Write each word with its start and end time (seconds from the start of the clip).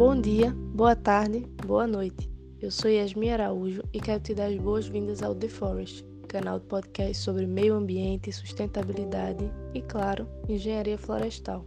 Bom 0.00 0.18
dia, 0.18 0.50
boa 0.74 0.96
tarde, 0.96 1.46
boa 1.66 1.86
noite. 1.86 2.32
Eu 2.58 2.70
sou 2.70 2.90
Yasmin 2.90 3.32
Araújo 3.32 3.82
e 3.92 4.00
quero 4.00 4.18
te 4.18 4.34
dar 4.34 4.46
as 4.46 4.56
boas-vindas 4.56 5.22
ao 5.22 5.34
The 5.34 5.46
Forest, 5.46 6.06
canal 6.26 6.58
de 6.58 6.64
podcast 6.64 7.18
sobre 7.18 7.46
meio 7.46 7.74
ambiente, 7.74 8.32
sustentabilidade 8.32 9.52
e, 9.74 9.82
claro, 9.82 10.26
engenharia 10.48 10.96
florestal. 10.96 11.66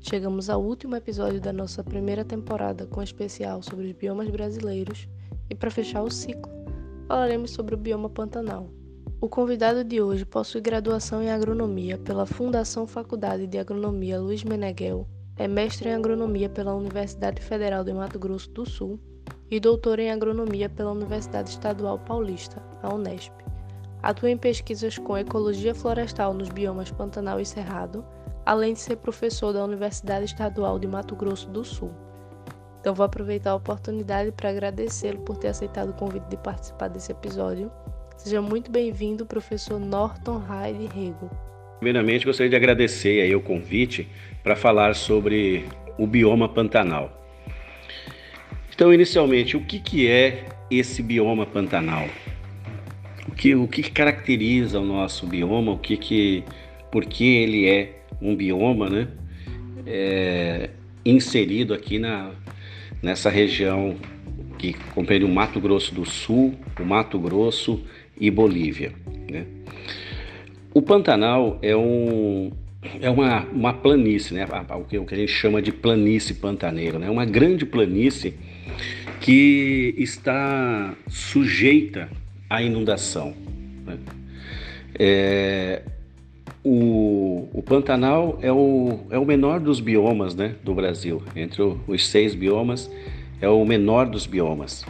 Chegamos 0.00 0.48
ao 0.48 0.64
último 0.64 0.96
episódio 0.96 1.42
da 1.42 1.52
nossa 1.52 1.84
primeira 1.84 2.24
temporada 2.24 2.86
com 2.86 3.00
um 3.00 3.02
especial 3.02 3.62
sobre 3.62 3.88
os 3.88 3.92
biomas 3.92 4.30
brasileiros 4.30 5.06
e, 5.50 5.54
para 5.54 5.70
fechar 5.70 6.02
o 6.02 6.10
ciclo, 6.10 6.50
falaremos 7.06 7.50
sobre 7.50 7.74
o 7.74 7.78
bioma 7.78 8.08
Pantanal. 8.08 8.70
O 9.20 9.28
convidado 9.28 9.84
de 9.84 10.00
hoje 10.00 10.24
possui 10.24 10.62
graduação 10.62 11.22
em 11.22 11.28
agronomia 11.28 11.98
pela 11.98 12.24
Fundação 12.24 12.86
Faculdade 12.86 13.46
de 13.46 13.58
Agronomia 13.58 14.18
Luiz 14.18 14.42
Meneghel, 14.42 15.06
é 15.38 15.48
mestre 15.48 15.88
em 15.88 15.94
agronomia 15.94 16.48
pela 16.48 16.74
Universidade 16.74 17.40
Federal 17.40 17.84
de 17.84 17.92
Mato 17.92 18.18
Grosso 18.18 18.50
do 18.50 18.68
Sul 18.68 18.98
e 19.50 19.58
doutor 19.58 19.98
em 19.98 20.10
agronomia 20.10 20.68
pela 20.68 20.92
Universidade 20.92 21.50
Estadual 21.50 21.98
Paulista, 22.00 22.62
a 22.82 22.92
Unesp. 22.92 23.32
Atua 24.02 24.30
em 24.30 24.36
pesquisas 24.36 24.98
com 24.98 25.16
ecologia 25.16 25.74
florestal 25.74 26.34
nos 26.34 26.48
biomas 26.48 26.90
Pantanal 26.90 27.40
e 27.40 27.46
Cerrado, 27.46 28.04
além 28.44 28.74
de 28.74 28.80
ser 28.80 28.96
professor 28.96 29.52
da 29.52 29.64
Universidade 29.64 30.26
Estadual 30.26 30.78
de 30.78 30.86
Mato 30.86 31.16
Grosso 31.16 31.48
do 31.48 31.64
Sul. 31.64 31.90
Então 32.80 32.94
vou 32.94 33.06
aproveitar 33.06 33.52
a 33.52 33.56
oportunidade 33.56 34.32
para 34.32 34.50
agradecê-lo 34.50 35.20
por 35.20 35.36
ter 35.36 35.48
aceitado 35.48 35.90
o 35.90 35.94
convite 35.94 36.28
de 36.28 36.36
participar 36.36 36.88
desse 36.88 37.12
episódio 37.12 37.70
Seja 38.18 38.42
muito 38.42 38.68
bem-vindo, 38.68 39.24
professor 39.24 39.78
Norton 39.78 40.38
Hyde 40.38 40.86
Rego. 40.86 41.30
Primeiramente, 41.78 42.24
gostaria 42.24 42.50
de 42.50 42.56
agradecer 42.56 43.22
aí 43.22 43.34
o 43.34 43.40
convite 43.40 44.08
para 44.42 44.56
falar 44.56 44.94
sobre 44.94 45.64
o 45.96 46.06
bioma 46.06 46.48
Pantanal. 46.48 47.14
Então, 48.74 48.92
inicialmente, 48.92 49.56
o 49.56 49.60
que, 49.60 49.78
que 49.78 50.08
é 50.08 50.44
esse 50.70 51.02
bioma 51.02 51.46
Pantanal? 51.46 52.08
O 53.26 53.32
que, 53.32 53.54
o 53.54 53.68
que 53.68 53.82
caracteriza 53.82 54.80
o 54.80 54.84
nosso 54.84 55.26
bioma? 55.26 55.72
O 55.72 55.78
que 55.78 55.96
que, 55.96 56.44
por 56.90 57.04
que 57.04 57.24
ele 57.24 57.68
é 57.68 58.02
um 58.20 58.34
bioma, 58.34 58.88
né? 58.88 59.08
É, 59.86 60.70
inserido 61.04 61.72
aqui 61.72 61.98
na, 61.98 62.32
nessa 63.02 63.30
região 63.30 63.96
que 64.58 64.74
compreende 64.94 65.24
o 65.24 65.28
Mato 65.28 65.60
Grosso 65.60 65.94
do 65.94 66.04
Sul, 66.04 66.54
o 66.78 66.84
Mato 66.84 67.18
Grosso 67.18 67.84
e 68.20 68.30
Bolívia. 68.30 68.92
Né? 69.30 69.46
O 70.78 70.82
Pantanal 70.82 71.58
é, 71.60 71.74
um, 71.74 72.52
é 73.00 73.10
uma, 73.10 73.44
uma 73.46 73.72
planície, 73.72 74.32
né? 74.32 74.46
o 74.78 74.84
que 74.84 75.12
a 75.12 75.18
gente 75.18 75.32
chama 75.32 75.60
de 75.60 75.72
planície 75.72 76.36
pantaneira, 76.36 77.00
né? 77.00 77.10
uma 77.10 77.24
grande 77.24 77.66
planície 77.66 78.34
que 79.20 79.92
está 79.98 80.94
sujeita 81.08 82.08
à 82.48 82.62
inundação. 82.62 83.34
Né? 83.84 83.98
É, 84.96 85.82
o, 86.62 87.48
o, 87.52 87.60
Pantanal 87.60 88.38
é 88.40 88.52
o, 88.52 89.00
é 89.10 89.18
o 89.18 89.24
menor 89.24 89.58
dos 89.58 89.80
biomas 89.80 90.36
né, 90.36 90.54
do 90.62 90.76
Brasil. 90.76 91.20
Entre 91.34 91.60
o, 91.60 91.80
os 91.88 92.06
seis 92.06 92.36
biomas, 92.36 92.88
é 93.40 93.48
o 93.48 93.64
menor 93.64 94.06
dos 94.06 94.26
biomas. 94.26 94.86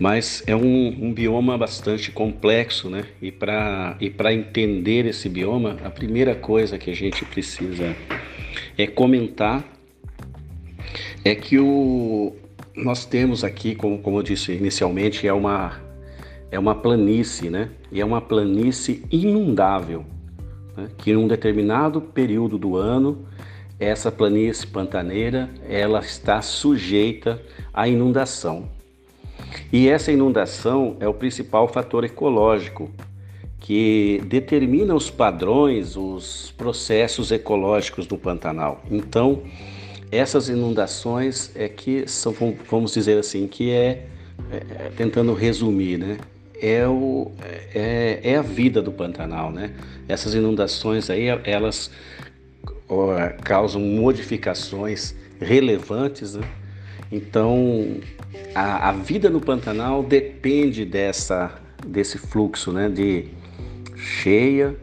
Mas 0.00 0.42
é 0.46 0.56
um, 0.56 0.86
um 1.08 1.12
bioma 1.12 1.58
bastante 1.58 2.10
complexo, 2.10 2.88
né? 2.88 3.04
E 3.20 3.30
para 3.30 3.98
e 4.00 4.34
entender 4.34 5.04
esse 5.04 5.28
bioma, 5.28 5.76
a 5.84 5.90
primeira 5.90 6.34
coisa 6.34 6.78
que 6.78 6.90
a 6.90 6.94
gente 6.94 7.22
precisa 7.26 7.94
é 8.78 8.86
comentar 8.86 9.62
é 11.22 11.34
que 11.34 11.58
o, 11.58 12.34
nós 12.74 13.04
temos 13.04 13.44
aqui, 13.44 13.74
como, 13.74 13.98
como 13.98 14.18
eu 14.18 14.22
disse 14.22 14.52
inicialmente, 14.52 15.28
é 15.28 15.34
uma, 15.34 15.78
é 16.50 16.58
uma 16.58 16.74
planície, 16.74 17.50
né? 17.50 17.68
E 17.92 18.00
é 18.00 18.04
uma 18.04 18.22
planície 18.22 19.04
inundável, 19.10 20.06
né? 20.78 20.88
que 20.96 21.10
em 21.10 21.16
um 21.16 21.28
determinado 21.28 22.00
período 22.00 22.56
do 22.56 22.74
ano, 22.74 23.28
essa 23.78 24.10
planície 24.10 24.66
pantaneira, 24.66 25.50
ela 25.68 26.00
está 26.00 26.40
sujeita 26.40 27.42
à 27.74 27.86
inundação. 27.86 28.79
E 29.72 29.88
essa 29.88 30.10
inundação 30.10 30.96
é 31.00 31.08
o 31.08 31.14
principal 31.14 31.68
fator 31.68 32.04
ecológico 32.04 32.90
que 33.60 34.20
determina 34.26 34.94
os 34.94 35.10
padrões, 35.10 35.96
os 35.96 36.52
processos 36.56 37.30
ecológicos 37.30 38.06
do 38.06 38.16
Pantanal. 38.16 38.82
Então, 38.90 39.42
essas 40.10 40.48
inundações 40.48 41.52
é 41.54 41.68
que 41.68 42.08
são, 42.08 42.34
vamos 42.68 42.92
dizer 42.92 43.18
assim, 43.18 43.46
que 43.46 43.70
é, 43.70 44.06
é 44.50 44.90
tentando 44.96 45.34
resumir, 45.34 45.98
né? 45.98 46.18
É, 46.60 46.86
o, 46.86 47.30
é, 47.74 48.20
é 48.22 48.36
a 48.36 48.42
vida 48.42 48.82
do 48.82 48.92
Pantanal, 48.92 49.50
né? 49.50 49.72
Essas 50.08 50.34
inundações 50.34 51.08
aí, 51.08 51.26
elas 51.44 51.90
causam 53.44 53.80
modificações 53.80 55.14
relevantes, 55.40 56.34
né? 56.34 56.46
Então, 57.10 58.00
a, 58.54 58.90
a 58.90 58.92
vida 58.92 59.28
no 59.28 59.40
Pantanal 59.40 60.02
depende 60.02 60.84
dessa, 60.84 61.60
desse 61.86 62.18
fluxo 62.18 62.72
né, 62.72 62.88
de 62.88 63.26
cheia 63.96 64.76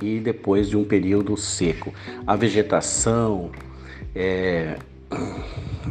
e 0.00 0.18
depois 0.18 0.68
de 0.68 0.76
um 0.76 0.84
período 0.84 1.36
seco. 1.36 1.92
A 2.26 2.36
vegetação, 2.36 3.50
é, 4.14 4.78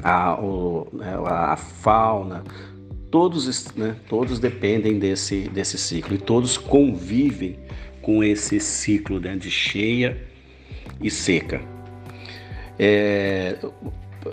a, 0.04 0.40
o, 0.40 0.88
né, 0.92 1.16
a, 1.26 1.56
fauna, 1.56 2.44
todos, 3.12 3.74
né, 3.76 3.96
todos 4.10 4.40
dependem 4.40 4.98
desse, 4.98 5.48
desse 5.50 5.78
ciclo 5.78 6.16
e 6.16 6.18
todos 6.18 6.58
convivem 6.58 7.58
com 8.02 8.24
esse 8.24 8.60
ciclo 8.60 9.20
né, 9.20 9.36
de 9.36 9.52
cheia 9.52 10.26
e 11.02 11.12
seca. 11.12 11.62
É, 12.80 13.58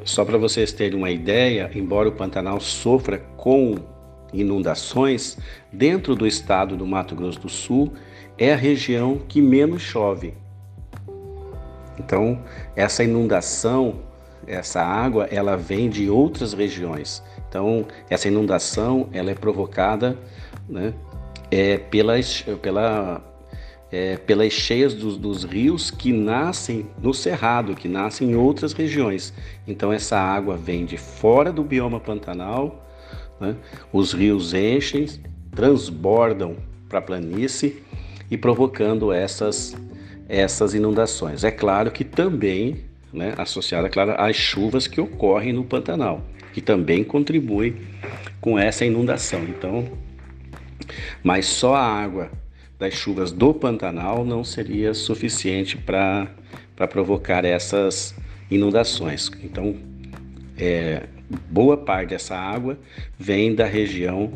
só 0.04 0.24
para 0.24 0.38
vocês 0.38 0.72
terem 0.72 0.98
uma 0.98 1.10
ideia, 1.10 1.70
embora 1.74 2.08
o 2.08 2.12
Pantanal 2.12 2.60
sofra 2.60 3.18
com 3.36 3.76
inundações, 4.32 5.38
dentro 5.72 6.14
do 6.14 6.26
estado 6.26 6.76
do 6.76 6.86
Mato 6.86 7.14
Grosso 7.14 7.40
do 7.40 7.48
Sul 7.48 7.92
é 8.36 8.52
a 8.52 8.56
região 8.56 9.18
que 9.28 9.40
menos 9.40 9.82
chove. 9.82 10.34
Então, 11.98 12.42
essa 12.74 13.04
inundação, 13.04 14.00
essa 14.46 14.82
água, 14.82 15.26
ela 15.30 15.56
vem 15.56 15.88
de 15.88 16.10
outras 16.10 16.52
regiões. 16.52 17.22
Então, 17.48 17.86
essa 18.10 18.26
inundação, 18.26 19.08
ela 19.12 19.30
é 19.30 19.34
provocada 19.34 20.18
né, 20.68 20.92
é, 21.50 21.78
pela, 21.78 22.14
pela 22.60 23.22
é, 23.94 24.16
pelas 24.16 24.52
cheias 24.52 24.92
dos, 24.92 25.16
dos, 25.16 25.44
rios 25.44 25.88
que 25.88 26.12
nascem 26.12 26.84
no 27.00 27.14
cerrado, 27.14 27.76
que 27.76 27.86
nascem 27.86 28.32
em 28.32 28.34
outras 28.34 28.72
regiões. 28.72 29.32
Então 29.68 29.92
essa 29.92 30.18
água 30.18 30.56
vem 30.56 30.84
de 30.84 30.96
fora 30.96 31.52
do 31.52 31.62
bioma 31.62 32.00
pantanal, 32.00 32.84
né? 33.40 33.54
os 33.92 34.12
rios 34.12 34.52
enchem, 34.52 35.06
transbordam 35.54 36.56
para 36.88 36.98
a 36.98 37.02
planície 37.02 37.84
e 38.28 38.36
provocando 38.36 39.12
essas, 39.12 39.76
essas 40.28 40.74
inundações. 40.74 41.44
É 41.44 41.52
claro 41.52 41.92
que 41.92 42.02
também 42.02 42.78
né, 43.12 43.32
associada 43.38 43.88
claro, 43.88 44.16
às 44.18 44.34
chuvas 44.34 44.88
que 44.88 45.00
ocorrem 45.00 45.52
no 45.52 45.62
Pantanal, 45.62 46.20
que 46.52 46.60
também 46.60 47.04
contribuem 47.04 47.76
com 48.40 48.58
essa 48.58 48.84
inundação. 48.84 49.44
Então, 49.44 49.86
mas 51.22 51.46
só 51.46 51.76
a 51.76 51.86
água 51.86 52.28
das 52.78 52.94
chuvas 52.94 53.30
do 53.30 53.54
Pantanal 53.54 54.24
não 54.24 54.42
seria 54.42 54.94
suficiente 54.94 55.76
para 55.76 56.28
provocar 56.88 57.44
essas 57.44 58.14
inundações. 58.50 59.30
Então, 59.42 59.76
é, 60.56 61.04
boa 61.50 61.76
parte 61.76 62.10
dessa 62.10 62.36
água 62.36 62.78
vem 63.18 63.54
da 63.54 63.64
região, 63.64 64.32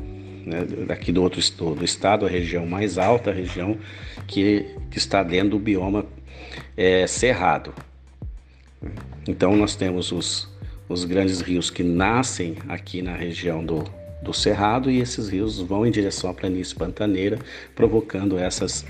né, 0.47 0.65
daqui 0.87 1.12
do 1.12 1.23
outro 1.23 1.41
do 1.75 1.85
estado, 1.85 2.27
a 2.27 2.29
região 2.29 2.67
mais 2.67 2.99
alta, 2.99 3.31
a 3.31 3.35
região 3.35 3.77
que, 4.27 4.67
que 4.91 4.99
está 4.99 5.23
dentro 5.23 5.51
do 5.51 5.59
bioma 5.59 6.07
é, 6.77 7.07
cerrado. 7.07 7.75
Então, 9.27 9.57
nós 9.57 9.75
temos 9.75 10.12
os, 10.12 10.49
os 10.89 11.05
grandes 11.05 11.41
rios 11.41 11.71
que 11.71 11.83
nascem 11.83 12.57
aqui 12.69 13.03
na 13.03 13.15
região 13.15 13.65
do, 13.65 13.85
do 14.23 14.32
cerrado 14.32 14.91
e 14.91 15.00
esses 15.00 15.29
rios 15.29 15.61
vão 15.61 15.87
em 15.87 15.91
direção 15.91 16.31
à 16.31 16.35
planície 16.35 16.75
pantaneira, 16.75 17.38
provocando 17.75 18.38
essas, 18.38 18.85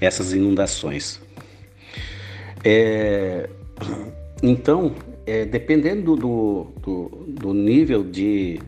essas 0.00 0.32
inundações. 0.32 1.20
É, 2.64 3.48
então, 4.42 4.94
é, 5.26 5.44
dependendo 5.44 6.16
do, 6.16 6.72
do, 6.82 7.24
do, 7.28 7.54
nível 7.54 8.02
de, 8.02 8.60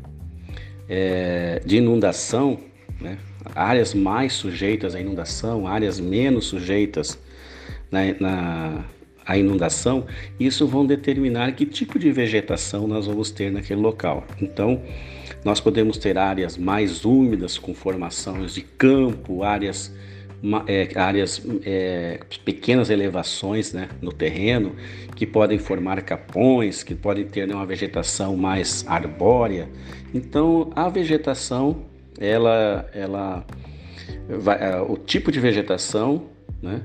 é, 0.89 1.61
de 1.65 1.79
inundação, 1.79 2.59
né, 3.01 3.19
áreas 3.55 3.95
mais 3.95 4.35
sujeitas 4.35 4.95
à 4.95 5.01
inundação, 5.01 5.67
áreas 5.67 5.99
menos 5.99 6.47
sujeitas 6.47 7.19
na, 7.91 8.01
na 8.21 8.85
a 9.31 9.39
inundação, 9.39 10.07
isso 10.41 10.67
vão 10.67 10.85
determinar 10.85 11.53
que 11.53 11.65
tipo 11.65 12.01
de 12.01 12.11
vegetação 12.11 12.89
nós 12.89 13.07
vamos 13.07 13.31
ter 13.31 13.53
naquele 13.53 13.81
local. 13.81 14.27
Então, 14.43 14.83
nós 15.45 15.61
podemos 15.61 15.99
ter 15.99 16.19
áreas 16.19 16.57
mais 16.57 17.05
úmidas 17.05 17.59
com 17.59 17.75
formações 17.75 18.55
de 18.55 18.63
campo, 18.63 19.43
áreas 19.43 19.93
é, 20.67 20.89
áreas 20.99 21.43
é, 21.67 22.21
pequenas 22.45 22.89
elevações 22.89 23.75
né, 23.75 23.91
no 24.01 24.11
terreno 24.11 24.75
que 25.15 25.27
podem 25.27 25.59
formar 25.59 26.01
capões, 26.01 26.83
que 26.83 26.95
podem 26.95 27.27
ter 27.27 27.47
né, 27.47 27.55
uma 27.55 27.67
vegetação 27.67 28.37
mais 28.37 28.85
arbórea. 28.89 29.69
Então 30.15 30.71
a 30.75 30.89
vegetação, 30.89 31.85
ela, 32.19 32.89
ela 32.95 33.45
vai, 34.29 34.81
o 34.81 34.97
tipo 34.97 35.31
de 35.31 35.39
vegetação, 35.39 36.27
né, 36.63 36.83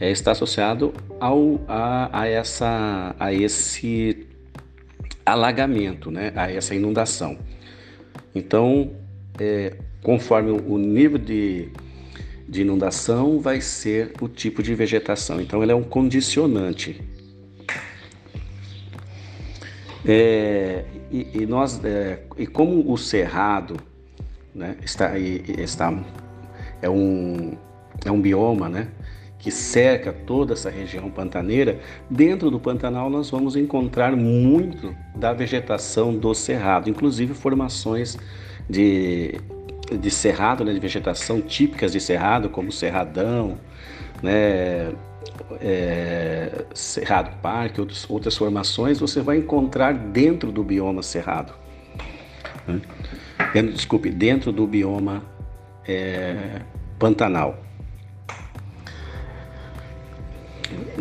é, 0.00 0.10
está 0.10 0.32
associado 0.32 0.92
ao, 1.20 1.60
a, 1.68 2.22
a, 2.22 2.26
essa, 2.26 3.14
a 3.20 3.32
esse 3.32 4.26
alagamento, 5.24 6.10
né, 6.10 6.32
a 6.34 6.50
essa 6.50 6.74
inundação. 6.74 7.38
Então, 8.36 8.90
é, 9.40 9.72
conforme 10.02 10.50
o 10.50 10.76
nível 10.76 11.16
de, 11.16 11.70
de 12.46 12.60
inundação, 12.60 13.40
vai 13.40 13.62
ser 13.62 14.12
o 14.20 14.28
tipo 14.28 14.62
de 14.62 14.74
vegetação. 14.74 15.40
Então, 15.40 15.62
ele 15.62 15.72
é 15.72 15.74
um 15.74 15.82
condicionante. 15.82 17.00
É, 20.04 20.84
e, 21.10 21.28
e, 21.32 21.46
nós, 21.46 21.82
é, 21.82 22.20
e 22.36 22.46
como 22.46 22.92
o 22.92 22.98
cerrado 22.98 23.78
né, 24.54 24.76
está, 24.84 25.18
está 25.18 25.98
é 26.82 26.90
um, 26.90 27.56
é 28.04 28.12
um 28.12 28.20
bioma, 28.20 28.68
né? 28.68 28.88
Que 29.38 29.50
cerca 29.50 30.12
toda 30.12 30.54
essa 30.54 30.70
região 30.70 31.10
pantaneira, 31.10 31.78
dentro 32.10 32.50
do 32.50 32.58
Pantanal 32.58 33.10
nós 33.10 33.30
vamos 33.30 33.54
encontrar 33.54 34.16
muito 34.16 34.94
da 35.14 35.32
vegetação 35.32 36.16
do 36.16 36.34
cerrado, 36.34 36.88
inclusive 36.88 37.34
formações 37.34 38.16
de, 38.68 39.34
de 40.00 40.10
cerrado, 40.10 40.64
né, 40.64 40.72
de 40.72 40.80
vegetação 40.80 41.40
típicas 41.40 41.92
de 41.92 42.00
cerrado, 42.00 42.48
como 42.48 42.72
cerradão, 42.72 43.58
né, 44.22 44.92
é, 45.60 46.64
Cerrado 46.74 47.36
Parque, 47.40 47.80
outros, 47.80 48.08
outras 48.08 48.36
formações, 48.36 48.98
você 48.98 49.20
vai 49.20 49.38
encontrar 49.38 49.92
dentro 49.94 50.50
do 50.50 50.62
bioma 50.64 51.02
cerrado. 51.02 51.52
Né? 52.66 52.80
Dentro, 53.52 53.72
desculpe, 53.72 54.10
dentro 54.10 54.52
do 54.52 54.66
bioma 54.66 55.22
é, 55.86 56.60
Pantanal. 56.98 57.65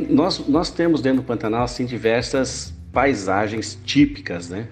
Nós, 0.09 0.47
nós 0.47 0.69
temos 0.69 1.01
dentro 1.01 1.21
do 1.21 1.25
Pantanal 1.25 1.63
assim, 1.63 1.85
diversas 1.85 2.73
paisagens 2.91 3.77
típicas, 3.83 4.49
né? 4.49 4.67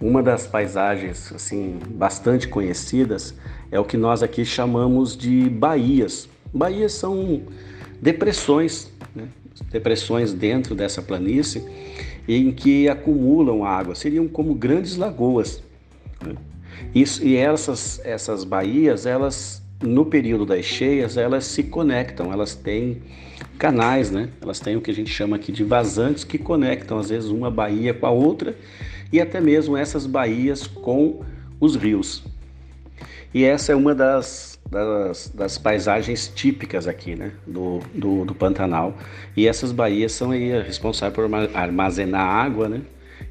Uma 0.00 0.22
das 0.22 0.46
paisagens 0.46 1.32
assim 1.32 1.78
bastante 1.90 2.48
conhecidas 2.48 3.34
é 3.70 3.78
o 3.78 3.84
que 3.84 3.96
nós 3.96 4.22
aqui 4.22 4.44
chamamos 4.44 5.16
de 5.16 5.48
baías. 5.48 6.28
Baías 6.52 6.92
são 6.92 7.42
depressões, 8.00 8.92
né? 9.14 9.28
depressões 9.70 10.32
dentro 10.32 10.74
dessa 10.74 11.00
planície 11.00 11.64
em 12.26 12.50
que 12.50 12.88
acumulam 12.88 13.64
água, 13.64 13.94
seriam 13.94 14.26
como 14.26 14.54
grandes 14.54 14.96
lagoas. 14.96 15.62
Né? 16.24 16.34
Isso, 16.94 17.24
e 17.24 17.36
essas, 17.36 18.00
essas 18.04 18.44
baías, 18.44 19.06
elas 19.06 19.61
no 19.82 20.06
período 20.06 20.46
das 20.46 20.64
cheias, 20.64 21.16
elas 21.16 21.44
se 21.44 21.62
conectam, 21.64 22.32
elas 22.32 22.54
têm 22.54 23.02
canais, 23.58 24.10
né? 24.10 24.28
Elas 24.40 24.60
têm 24.60 24.76
o 24.76 24.80
que 24.80 24.90
a 24.90 24.94
gente 24.94 25.10
chama 25.10 25.36
aqui 25.36 25.52
de 25.52 25.64
vazantes 25.64 26.24
que 26.24 26.38
conectam 26.38 26.98
às 26.98 27.10
vezes 27.10 27.30
uma 27.30 27.50
baía 27.50 27.92
com 27.92 28.06
a 28.06 28.10
outra 28.10 28.56
e 29.12 29.20
até 29.20 29.40
mesmo 29.40 29.76
essas 29.76 30.06
baías 30.06 30.66
com 30.66 31.20
os 31.60 31.76
rios. 31.76 32.24
E 33.34 33.44
essa 33.44 33.72
é 33.72 33.74
uma 33.74 33.94
das, 33.94 34.58
das, 34.70 35.30
das 35.34 35.58
paisagens 35.58 36.28
típicas 36.34 36.86
aqui, 36.86 37.14
né? 37.14 37.32
Do, 37.46 37.80
do, 37.94 38.24
do, 38.24 38.34
Pantanal. 38.34 38.96
E 39.36 39.46
essas 39.46 39.72
baías 39.72 40.12
são 40.12 40.32
aí 40.32 40.50
responsáveis 40.62 41.14
por 41.14 41.30
armazenar 41.54 42.26
água, 42.26 42.68
né? 42.68 42.82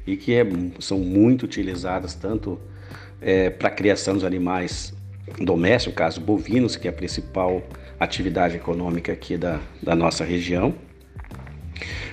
E 0.06 0.16
que 0.16 0.34
é, 0.34 0.44
são 0.80 0.98
muito 0.98 1.44
utilizadas 1.44 2.14
tanto 2.14 2.58
é, 3.20 3.50
para 3.50 3.68
a 3.68 3.70
criação 3.70 4.14
dos 4.14 4.24
animais 4.24 4.92
domésticos, 5.40 5.94
caso 5.94 6.20
bovinos, 6.20 6.76
que 6.76 6.86
é 6.86 6.90
a 6.90 6.94
principal 6.94 7.62
atividade 7.98 8.56
econômica 8.56 9.12
aqui 9.12 9.36
da, 9.36 9.60
da 9.82 9.94
nossa 9.94 10.24
região, 10.24 10.74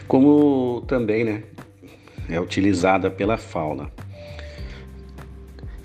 como 0.07 0.81
também 0.88 1.23
né, 1.23 1.44
é 2.29 2.39
utilizada 2.39 3.09
pela 3.09 3.38
fauna. 3.38 3.91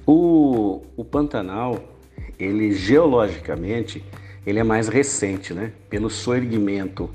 O, 0.06 0.82
o 0.97 1.05
Pantanal, 1.05 1.79
ele 2.38 2.73
geologicamente, 2.73 4.05
ele 4.47 4.59
é 4.59 4.65
mais 4.65 4.88
recente, 4.88 5.55
né? 5.55 5.73
Pelo 5.88 6.11
soerguimento 6.11 7.09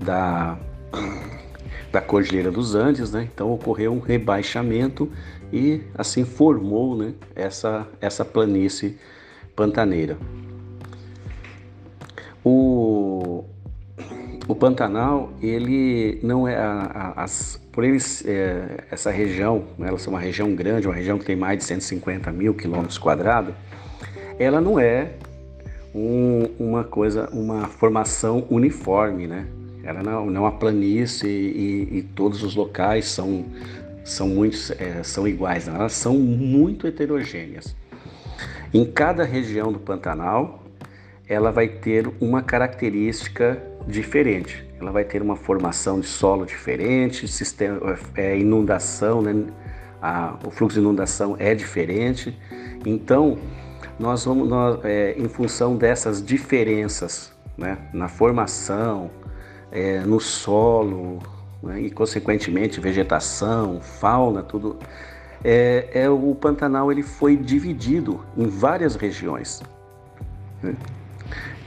da, 0.00 0.58
da 1.92 2.00
Cordilheira 2.00 2.50
dos 2.50 2.74
Andes, 2.74 3.12
né? 3.12 3.28
Então 3.32 3.52
ocorreu 3.52 3.92
um 3.92 4.00
rebaixamento 4.00 5.12
e 5.52 5.82
assim 5.94 6.24
formou, 6.24 6.96
né? 6.96 7.12
Essa, 7.36 7.86
essa 8.00 8.24
planície 8.24 8.98
pantaneira. 9.54 10.16
O, 12.44 13.44
o 14.48 14.54
Pantanal, 14.54 15.32
ele 15.40 16.18
não 16.22 16.48
é 16.48 16.56
a, 16.56 17.14
a, 17.16 17.22
as, 17.22 17.60
por 17.72 17.84
eles, 17.84 18.24
é, 18.26 18.84
essa 18.90 19.10
região, 19.10 19.64
né, 19.78 19.88
ela 19.88 19.98
é 19.98 20.08
uma 20.08 20.20
região 20.20 20.54
grande, 20.54 20.88
uma 20.88 20.94
região 20.94 21.18
que 21.18 21.24
tem 21.24 21.36
mais 21.36 21.58
de 21.58 21.64
150 21.64 22.32
mil 22.32 22.54
quilômetros 22.54 22.98
quadrados, 22.98 23.54
ela 24.38 24.60
não 24.60 24.80
é 24.80 25.12
um, 25.94 26.48
uma 26.58 26.84
coisa, 26.84 27.28
uma 27.32 27.68
formação 27.68 28.46
uniforme, 28.50 29.26
né? 29.26 29.46
Ela 29.84 30.02
não, 30.02 30.26
não 30.26 30.44
é 30.44 30.48
uma 30.48 30.58
planície 30.58 31.28
e, 31.28 31.98
e, 31.98 32.02
todos 32.02 32.42
os 32.42 32.54
locais 32.54 33.06
são 33.06 33.44
são 34.04 34.28
muito 34.28 34.56
é, 34.78 35.02
são 35.02 35.26
iguais, 35.26 35.66
né? 35.66 35.74
elas 35.74 35.92
são 35.92 36.14
muito 36.14 36.86
heterogêneas. 36.86 37.74
Em 38.74 38.84
cada 38.84 39.24
região 39.24 39.70
do 39.70 39.78
Pantanal, 39.78 40.62
ela 41.28 41.50
vai 41.50 41.68
ter 41.68 42.10
uma 42.20 42.42
característica 42.42 43.62
diferente. 43.86 44.66
Ela 44.80 44.90
vai 44.90 45.04
ter 45.04 45.20
uma 45.20 45.36
formação 45.36 46.00
de 46.00 46.06
solo 46.06 46.46
diferente, 46.46 47.28
sistema, 47.28 47.98
é, 48.16 48.36
inundação, 48.38 49.20
né? 49.20 49.46
A, 50.00 50.36
o 50.44 50.50
fluxo 50.50 50.74
de 50.74 50.80
inundação 50.80 51.36
é 51.38 51.54
diferente. 51.54 52.36
Então, 52.84 53.38
nós 53.98 54.24
vamos, 54.24 54.48
nós, 54.48 54.84
é, 54.84 55.14
em 55.18 55.28
função 55.28 55.76
dessas 55.76 56.24
diferenças 56.24 57.32
né? 57.56 57.78
na 57.92 58.08
formação, 58.08 59.10
é, 59.70 60.00
no 60.00 60.18
solo 60.18 61.20
né? 61.62 61.82
e, 61.82 61.90
consequentemente, 61.90 62.80
vegetação, 62.80 63.80
fauna, 63.80 64.42
tudo 64.42 64.78
é, 65.44 65.88
é, 65.92 66.08
o 66.08 66.34
Pantanal 66.34 66.92
ele 66.92 67.02
foi 67.02 67.36
dividido 67.36 68.20
em 68.36 68.46
várias 68.46 68.94
regiões. 68.94 69.62
Né? 70.62 70.74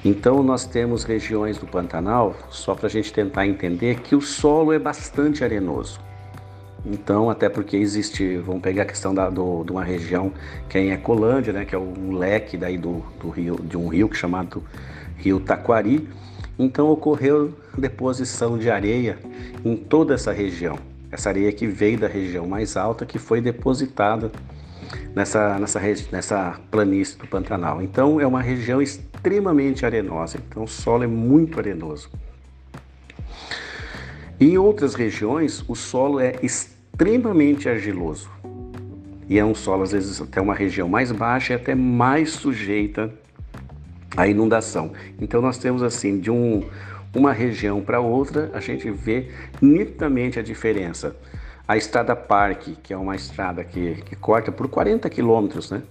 Então 0.04 0.44
nós 0.44 0.66
temos 0.66 1.04
regiões 1.04 1.58
do 1.58 1.66
Pantanal, 1.66 2.36
só 2.50 2.76
para 2.76 2.88
a 2.88 2.90
gente 2.90 3.12
tentar 3.12 3.48
entender 3.48 4.02
que 4.02 4.16
o 4.16 4.22
solo 4.22 4.72
é 4.72 4.80
bastante 4.80 5.44
arenoso. 5.44 6.00
Então, 6.86 7.32
até 7.32 7.50
porque 7.50 7.76
existe, 7.76 8.38
vamos 8.38 8.62
pegar 8.62 8.84
a 8.84 8.86
questão 8.86 9.14
da, 9.14 9.28
do, 9.28 9.64
de 9.64 9.72
uma 9.72 9.84
região 9.84 10.32
que 10.70 10.78
é 10.78 10.82
em 10.82 10.92
Ecolândia, 10.92 11.52
né, 11.52 11.66
que 11.66 11.74
é 11.74 11.80
um 11.80 12.16
leque 12.16 12.56
daí 12.56 12.78
do, 12.78 13.04
do 13.20 13.30
rio, 13.30 13.56
de 13.56 13.76
um 13.76 13.88
rio 13.88 14.14
chamado 14.14 14.64
Rio 15.18 15.40
Taquari. 15.40 16.08
Então 16.60 16.88
ocorreu 16.88 17.52
deposição 17.76 18.56
de 18.60 18.70
areia 18.70 19.18
em 19.66 19.76
toda 19.76 20.14
essa 20.14 20.32
região 20.32 20.78
essa 21.16 21.30
areia 21.30 21.52
que 21.52 21.66
veio 21.66 21.98
da 21.98 22.08
região 22.08 22.46
mais 22.46 22.78
alta 22.78 23.06
que 23.06 23.18
foi 23.18 23.42
depositada 23.42 24.32
nessa, 25.16 25.58
nessa, 25.58 25.80
nessa 26.12 26.60
planície 26.70 27.18
do 27.18 27.26
Pantanal. 27.26 27.82
Então 27.82 28.20
é 28.20 28.28
uma 28.28 28.42
região 28.42 28.82
extremamente 28.82 29.86
arenosa, 29.86 30.38
então 30.38 30.64
o 30.64 30.68
solo 30.68 31.04
é 31.04 31.08
muito 31.08 31.58
arenoso. 31.58 32.10
Em 34.40 34.58
outras 34.58 34.94
regiões, 34.94 35.64
o 35.68 35.76
solo 35.76 36.20
é 36.20 36.36
extremamente 36.44 37.70
argiloso. 37.70 38.30
E 39.30 39.40
é 39.40 39.46
um 39.46 39.56
solo, 39.56 39.84
às 39.84 39.94
vezes, 39.94 40.22
até 40.22 40.42
uma 40.42 40.54
região 40.54 40.90
mais 40.90 41.12
baixa 41.12 41.54
e 41.54 41.56
até 41.56 41.74
mais 41.74 42.32
sujeita 42.32 43.12
à 44.16 44.28
inundação. 44.28 44.92
Então, 45.20 45.42
nós 45.42 45.58
temos, 45.58 45.82
assim, 45.82 46.20
de 46.20 46.30
um, 46.30 46.64
uma 47.16 47.32
região 47.32 47.82
para 47.82 48.00
outra, 48.00 48.52
a 48.54 48.60
gente 48.60 48.90
vê 48.92 49.30
nitidamente 49.62 50.38
a 50.38 50.44
diferença. 50.44 51.16
A 51.68 51.78
estrada 51.78 52.16
Parque, 52.16 52.76
que 52.84 52.94
é 52.94 52.98
uma 52.98 53.16
estrada 53.16 53.64
que, 53.64 53.96
que 54.04 54.16
corta 54.16 54.52
por 54.52 54.68
40 54.68 55.10
quilômetros, 55.10 55.72
né? 55.72 55.82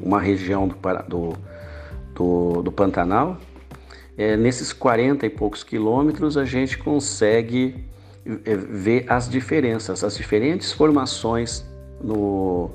uma 0.00 0.20
região 0.20 0.68
do, 0.68 0.76
do, 1.08 1.32
do, 2.14 2.62
do 2.62 2.72
Pantanal, 2.72 3.38
é, 4.16 4.36
nesses 4.36 4.72
40 4.72 5.26
e 5.26 5.30
poucos 5.30 5.64
quilômetros 5.64 6.36
a 6.36 6.44
gente 6.44 6.76
consegue 6.78 7.84
é, 8.44 8.54
ver 8.54 9.06
as 9.08 9.28
diferenças, 9.28 10.04
as 10.04 10.16
diferentes 10.16 10.72
formações 10.72 11.64
no, 12.00 12.70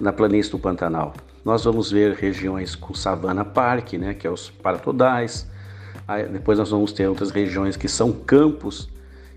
na 0.00 0.12
planície 0.12 0.50
do 0.50 0.58
Pantanal. 0.58 1.14
Nós 1.44 1.64
vamos 1.64 1.90
ver 1.90 2.14
regiões 2.14 2.74
com 2.74 2.92
savana 2.92 3.44
parque, 3.44 3.96
né, 3.96 4.14
que 4.14 4.26
é 4.26 4.30
os 4.30 4.50
paratodais. 4.50 5.48
Aí, 6.06 6.24
depois 6.28 6.58
nós 6.58 6.70
vamos 6.70 6.92
ter 6.92 7.08
outras 7.08 7.30
regiões 7.30 7.76
que 7.76 7.88
são 7.88 8.12
campos, 8.12 8.88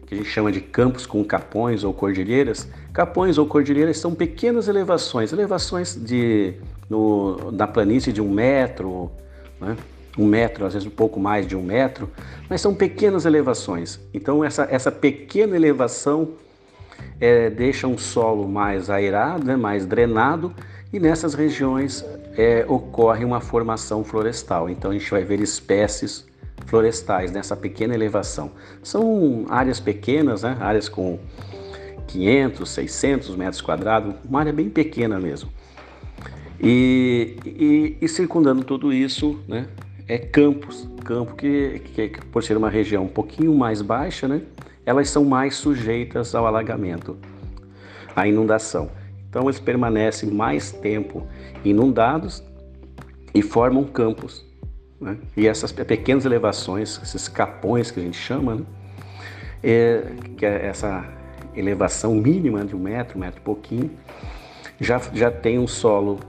que 0.05 0.13
a 0.13 0.17
gente 0.17 0.29
chama 0.29 0.51
de 0.51 0.61
campos 0.61 1.05
com 1.05 1.23
capões 1.23 1.83
ou 1.83 1.93
cordilheiras. 1.93 2.67
Capões 2.93 3.37
ou 3.37 3.45
cordilheiras 3.45 3.97
são 3.97 4.13
pequenas 4.13 4.67
elevações, 4.67 5.31
elevações 5.33 5.95
de, 5.95 6.53
no, 6.89 7.51
na 7.51 7.67
planície 7.67 8.13
de 8.13 8.21
um 8.21 8.29
metro, 8.29 9.11
né? 9.59 9.75
um 10.17 10.25
metro, 10.25 10.65
às 10.65 10.73
vezes 10.73 10.87
um 10.87 10.91
pouco 10.91 11.19
mais 11.19 11.47
de 11.47 11.55
um 11.55 11.61
metro, 11.61 12.09
mas 12.49 12.61
são 12.61 12.73
pequenas 12.73 13.25
elevações. 13.25 13.99
Então 14.13 14.43
essa, 14.43 14.67
essa 14.69 14.91
pequena 14.91 15.55
elevação 15.55 16.29
é, 17.19 17.49
deixa 17.49 17.87
um 17.87 17.97
solo 17.97 18.47
mais 18.47 18.89
aerado, 18.89 19.45
né? 19.45 19.55
mais 19.55 19.85
drenado, 19.85 20.53
e 20.91 20.99
nessas 20.99 21.33
regiões 21.33 22.03
é, 22.35 22.65
ocorre 22.67 23.23
uma 23.23 23.39
formação 23.39 24.03
florestal. 24.03 24.69
Então 24.69 24.91
a 24.91 24.93
gente 24.93 25.09
vai 25.09 25.23
ver 25.23 25.39
espécies 25.39 26.28
florestais 26.69 27.31
nessa 27.31 27.55
pequena 27.55 27.93
elevação. 27.93 28.51
São 28.83 29.45
áreas 29.49 29.79
pequenas, 29.79 30.43
né? 30.43 30.55
áreas 30.59 30.87
com 30.87 31.19
500, 32.07 32.69
600 32.69 33.35
metros 33.35 33.61
quadrados, 33.61 34.15
uma 34.27 34.39
área 34.39 34.53
bem 34.53 34.69
pequena 34.69 35.19
mesmo. 35.19 35.49
E, 36.61 37.37
e, 37.45 37.97
e 38.01 38.07
circundando 38.07 38.63
tudo 38.63 38.91
isso, 38.91 39.39
né, 39.47 39.67
é 40.07 40.17
campos, 40.17 40.87
campo 41.05 41.35
que, 41.35 41.79
que, 41.93 42.09
por 42.31 42.43
ser 42.43 42.57
uma 42.57 42.69
região 42.69 43.03
um 43.03 43.09
pouquinho 43.09 43.55
mais 43.55 43.81
baixa, 43.81 44.27
né, 44.27 44.41
elas 44.85 45.09
são 45.09 45.23
mais 45.23 45.55
sujeitas 45.55 46.35
ao 46.35 46.45
alagamento, 46.45 47.17
à 48.15 48.27
inundação. 48.27 48.89
Então 49.29 49.43
eles 49.43 49.59
permanecem 49.59 50.31
mais 50.31 50.71
tempo 50.71 51.25
inundados 51.63 52.43
e 53.33 53.41
formam 53.41 53.83
campos. 53.83 54.48
Né? 54.99 55.17
E 55.35 55.47
essas 55.47 55.71
pequenas 55.71 56.25
elevações, 56.25 56.99
esses 57.01 57.27
capões 57.27 57.91
que 57.91 57.99
a 57.99 58.03
gente 58.03 58.17
chama, 58.17 58.55
né? 58.55 58.65
é, 59.63 60.03
que 60.37 60.45
é 60.45 60.65
essa 60.67 61.05
elevação 61.55 62.15
mínima 62.15 62.65
de 62.65 62.75
um 62.75 62.79
metro, 62.79 63.17
um 63.17 63.21
metro 63.21 63.39
e 63.39 63.43
pouquinho, 63.43 63.91
já, 64.79 64.99
já 65.13 65.29
tem 65.29 65.59
um 65.59 65.67
solo, 65.67 66.19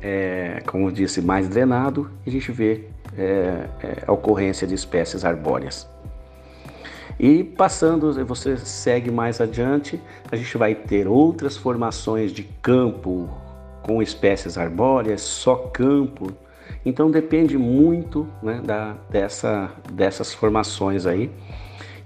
é, 0.00 0.62
como 0.66 0.88
eu 0.88 0.92
disse, 0.92 1.20
mais 1.20 1.48
drenado 1.48 2.10
e 2.24 2.30
a 2.30 2.32
gente 2.32 2.52
vê 2.52 2.84
é, 3.16 3.68
é, 3.82 4.04
a 4.06 4.12
ocorrência 4.12 4.66
de 4.66 4.74
espécies 4.74 5.24
arbóreas. 5.24 5.88
E 7.18 7.42
passando, 7.42 8.12
você 8.26 8.58
segue 8.58 9.10
mais 9.10 9.40
adiante, 9.40 10.00
a 10.30 10.36
gente 10.36 10.56
vai 10.58 10.74
ter 10.74 11.08
outras 11.08 11.56
formações 11.56 12.30
de 12.30 12.42
campo 12.60 13.30
com 13.82 14.02
espécies 14.02 14.58
arbóreas, 14.58 15.22
só 15.22 15.56
campo. 15.56 16.32
Então 16.86 17.10
depende 17.10 17.58
muito 17.58 18.28
né, 18.40 18.62
da, 18.64 18.94
dessa, 19.10 19.72
dessas 19.92 20.32
formações 20.32 21.04
aí. 21.04 21.28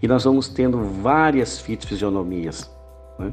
E 0.02 0.08
nós 0.08 0.24
vamos 0.24 0.48
tendo 0.48 0.80
várias 0.80 1.60
fitofisionomias, 1.60 2.70
né? 3.18 3.30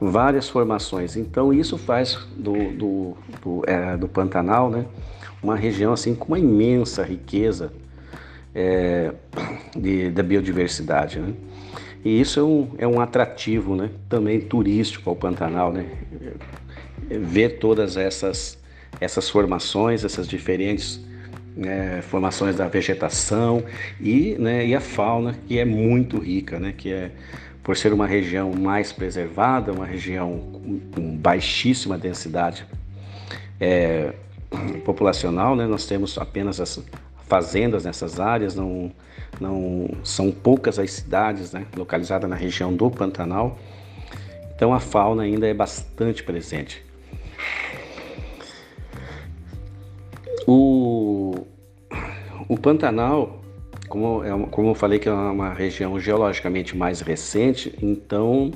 várias 0.00 0.48
formações. 0.48 1.16
Então 1.16 1.52
isso 1.52 1.78
faz 1.78 2.16
do, 2.36 2.72
do, 2.72 3.16
do, 3.40 3.62
é, 3.68 3.96
do 3.96 4.08
Pantanal 4.08 4.68
né, 4.68 4.84
uma 5.40 5.54
região 5.54 5.92
assim 5.92 6.12
com 6.12 6.26
uma 6.26 6.40
imensa 6.40 7.04
riqueza 7.04 7.72
é, 8.52 9.12
de, 9.76 10.10
da 10.10 10.24
biodiversidade. 10.24 11.20
Né? 11.20 11.34
E 12.04 12.20
isso 12.20 12.40
é 12.40 12.42
um, 12.42 12.68
é 12.78 12.88
um 12.88 13.00
atrativo 13.00 13.76
né? 13.76 13.90
também 14.08 14.40
turístico 14.40 15.08
ao 15.08 15.14
Pantanal, 15.14 15.72
né? 15.72 15.86
ver 17.08 17.60
todas 17.60 17.96
essas, 17.96 18.58
essas 19.00 19.28
formações, 19.28 20.04
essas 20.04 20.26
diferentes 20.26 21.00
né, 21.56 22.02
formações 22.02 22.56
da 22.56 22.66
vegetação 22.66 23.62
e, 24.00 24.36
né, 24.38 24.66
e 24.66 24.74
a 24.74 24.80
fauna 24.80 25.34
que 25.46 25.58
é 25.58 25.64
muito 25.64 26.18
rica, 26.18 26.58
né, 26.58 26.74
que 26.76 26.92
é 26.92 27.10
por 27.62 27.76
ser 27.76 27.92
uma 27.92 28.06
região 28.06 28.52
mais 28.52 28.92
preservada, 28.92 29.72
uma 29.72 29.86
região 29.86 30.38
com 30.94 31.16
baixíssima 31.16 31.96
densidade 31.96 32.66
é, 33.58 34.12
populacional, 34.84 35.56
né, 35.56 35.66
nós 35.66 35.86
temos 35.86 36.18
apenas 36.18 36.60
as 36.60 36.82
fazendas 37.26 37.84
nessas 37.84 38.20
áreas, 38.20 38.54
não, 38.54 38.92
não 39.40 39.88
são 40.02 40.30
poucas 40.30 40.78
as 40.78 40.90
cidades 40.90 41.52
né, 41.52 41.66
localizadas 41.76 42.28
na 42.28 42.36
região 42.36 42.74
do 42.74 42.90
Pantanal, 42.90 43.58
então 44.54 44.74
a 44.74 44.80
fauna 44.80 45.22
ainda 45.22 45.46
é 45.46 45.54
bastante 45.54 46.22
presente. 46.22 46.83
O 52.54 52.60
Pantanal, 52.60 53.42
como, 53.88 54.22
é 54.22 54.32
uma, 54.32 54.46
como 54.46 54.68
eu 54.68 54.74
falei 54.74 55.00
que 55.00 55.08
é 55.08 55.12
uma 55.12 55.52
região 55.52 55.98
geologicamente 55.98 56.76
mais 56.76 57.00
recente, 57.00 57.76
então 57.82 58.52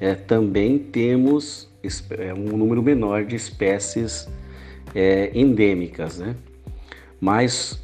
é, 0.00 0.14
também 0.14 0.78
temos 0.78 1.68
é, 2.10 2.32
um 2.32 2.56
número 2.56 2.82
menor 2.82 3.24
de 3.24 3.36
espécies 3.36 4.26
é, 4.94 5.30
endêmicas, 5.34 6.18
né? 6.18 6.34
Mas 7.20 7.78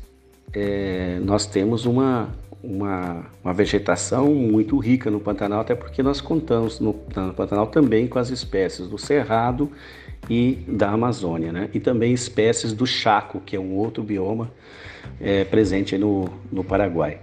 é, 0.54 1.18
nós 1.20 1.44
temos 1.44 1.84
uma, 1.84 2.30
uma, 2.62 3.26
uma, 3.42 3.52
vegetação 3.52 4.34
muito 4.34 4.78
rica 4.78 5.10
no 5.10 5.20
Pantanal, 5.20 5.60
até 5.60 5.74
porque 5.74 6.02
nós 6.02 6.20
contamos 6.20 6.80
no, 6.80 6.96
no 7.14 7.34
Pantanal 7.34 7.66
também 7.66 8.06
com 8.06 8.18
as 8.18 8.30
espécies 8.30 8.88
do 8.88 8.96
Cerrado 8.96 9.70
e 10.28 10.64
da 10.66 10.90
Amazônia, 10.90 11.52
né? 11.52 11.68
E 11.74 11.80
também 11.80 12.12
espécies 12.12 12.72
do 12.72 12.86
Chaco, 12.86 13.40
que 13.40 13.56
é 13.56 13.60
um 13.60 13.74
outro 13.74 14.02
bioma 14.02 14.50
é, 15.20 15.44
presente 15.44 15.96
no, 15.98 16.28
no 16.50 16.64
Paraguai. 16.64 17.20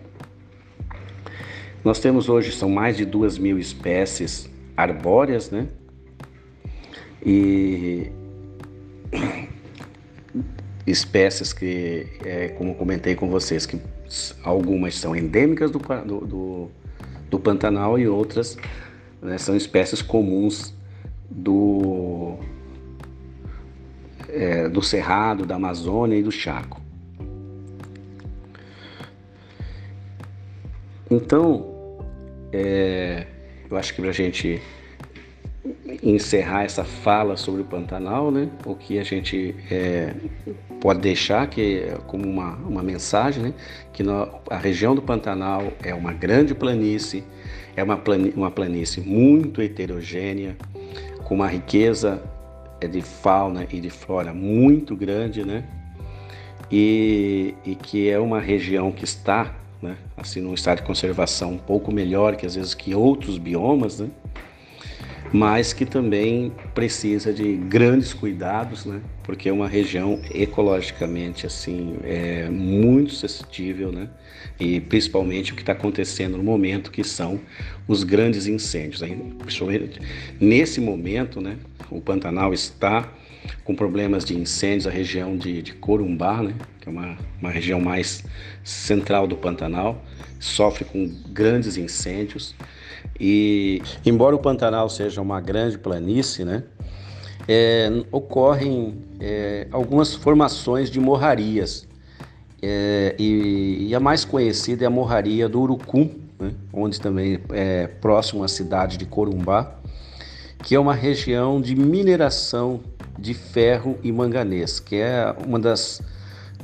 Nós 1.83 1.99
temos 1.99 2.29
hoje, 2.29 2.51
são 2.51 2.69
mais 2.69 2.95
de 2.95 3.05
duas 3.05 3.37
mil 3.37 3.57
espécies 3.57 4.49
arbóreas, 4.77 5.49
né? 5.49 5.67
E 7.25 8.11
espécies 10.85 11.53
que, 11.53 12.07
é, 12.23 12.49
como 12.49 12.75
comentei 12.75 13.15
com 13.15 13.29
vocês, 13.29 13.65
que 13.65 13.79
algumas 14.43 14.95
são 14.95 15.15
endêmicas 15.15 15.71
do, 15.71 15.79
do, 15.79 16.71
do 17.29 17.39
Pantanal 17.39 17.97
e 17.97 18.07
outras 18.07 18.57
né, 19.21 19.37
são 19.37 19.55
espécies 19.55 20.01
comuns 20.01 20.73
do, 21.29 22.37
é, 24.31 24.69
do 24.69 24.81
Cerrado, 24.81 25.45
da 25.45 25.55
Amazônia 25.55 26.17
e 26.17 26.23
do 26.23 26.31
Chaco. 26.31 26.81
Então, 31.09 31.99
é, 32.53 33.27
eu 33.69 33.77
acho 33.77 33.93
que 33.93 34.01
para 34.01 34.11
a 34.11 34.13
gente 34.13 34.61
encerrar 36.01 36.63
essa 36.63 36.83
fala 36.83 37.35
sobre 37.37 37.61
o 37.61 37.65
Pantanal, 37.65 38.31
né, 38.31 38.49
o 38.65 38.73
que 38.73 38.97
a 38.97 39.03
gente 39.03 39.53
é, 39.69 40.13
pode 40.79 41.01
deixar 41.01 41.47
que 41.47 41.83
como 42.07 42.25
uma, 42.25 42.55
uma 42.55 42.81
mensagem, 42.81 43.43
né, 43.43 43.53
que 43.93 44.01
no, 44.01 44.27
a 44.49 44.57
região 44.57 44.95
do 44.95 45.01
Pantanal 45.01 45.71
é 45.83 45.93
uma 45.93 46.13
grande 46.13 46.55
planície, 46.55 47.23
é 47.75 47.83
uma, 47.83 48.01
uma 48.35 48.49
planície 48.49 49.03
muito 49.03 49.61
heterogênea, 49.61 50.55
com 51.25 51.35
uma 51.35 51.47
riqueza 51.47 52.23
de 52.87 53.01
fauna 53.01 53.65
e 53.69 53.79
de 53.79 53.89
flora 53.89 54.33
muito 54.33 54.95
grande, 54.95 55.43
né? 55.43 55.63
E, 56.71 57.53
e 57.65 57.75
que 57.75 58.09
é 58.09 58.17
uma 58.17 58.39
região 58.39 58.91
que 58.91 59.03
está, 59.03 59.53
né, 59.81 59.97
assim, 60.15 60.39
num 60.39 60.53
estado 60.53 60.77
de 60.77 60.83
conservação 60.83 61.51
um 61.53 61.57
pouco 61.57 61.91
melhor 61.91 62.35
que 62.35 62.45
às 62.45 62.55
vezes 62.55 62.73
que 62.73 62.95
outros 62.95 63.37
biomas, 63.37 63.99
né? 63.99 64.09
Mas 65.33 65.71
que 65.71 65.85
também 65.85 66.51
precisa 66.73 67.31
de 67.31 67.55
grandes 67.55 68.13
cuidados, 68.13 68.85
né? 68.85 69.01
Porque 69.23 69.47
é 69.47 69.53
uma 69.53 69.67
região 69.67 70.19
ecologicamente 70.33 71.45
assim 71.45 71.95
é 72.03 72.49
muito 72.49 73.13
suscetível, 73.13 73.91
né? 73.91 74.09
E 74.59 74.81
principalmente 74.81 75.53
o 75.53 75.55
que 75.55 75.61
está 75.61 75.71
acontecendo 75.71 76.37
no 76.37 76.43
momento, 76.43 76.91
que 76.91 77.03
são 77.03 77.39
os 77.87 78.03
grandes 78.03 78.45
incêndios. 78.45 79.01
Principalmente 79.39 79.99
nesse 80.39 80.81
momento, 80.81 81.39
né? 81.39 81.57
O 81.89 82.01
Pantanal 82.01 82.53
está 82.53 83.09
com 83.63 83.75
problemas 83.75 84.25
de 84.25 84.37
incêndios, 84.37 84.87
a 84.87 84.91
região 84.91 85.37
de, 85.37 85.61
de 85.61 85.73
Corumbá, 85.73 86.41
né, 86.43 86.53
que 86.79 86.89
é 86.89 86.91
uma, 86.91 87.17
uma 87.39 87.49
região 87.49 87.79
mais 87.79 88.23
central 88.63 89.27
do 89.27 89.35
Pantanal, 89.35 90.03
sofre 90.39 90.85
com 90.85 91.07
grandes 91.29 91.77
incêndios. 91.77 92.55
E, 93.23 93.83
embora 94.03 94.35
o 94.35 94.39
Pantanal 94.39 94.89
seja 94.89 95.21
uma 95.21 95.39
grande 95.39 95.77
planície, 95.77 96.43
né, 96.43 96.63
é, 97.47 98.03
ocorrem 98.11 98.97
é, 99.19 99.67
algumas 99.71 100.15
formações 100.15 100.89
de 100.89 100.99
morrarias. 100.99 101.87
É, 102.63 103.15
e, 103.19 103.89
e, 103.89 103.95
a 103.95 103.99
mais 103.99 104.25
conhecida 104.25 104.85
é 104.85 104.87
a 104.87 104.89
morraria 104.89 105.47
do 105.47 105.61
Urucum, 105.61 106.09
né? 106.39 106.51
onde 106.73 106.99
também 106.99 107.39
é 107.51 107.85
próximo 107.85 108.43
à 108.43 108.47
cidade 108.47 108.97
de 108.97 109.05
Corumbá, 109.05 109.75
que 110.63 110.73
é 110.73 110.79
uma 110.79 110.95
região 110.95 111.61
de 111.61 111.75
mineração 111.75 112.79
de 113.19 113.35
ferro 113.35 113.99
e 114.01 114.11
manganês, 114.11 114.79
que 114.79 114.95
é 114.95 115.35
uma 115.45 115.59
das 115.59 116.01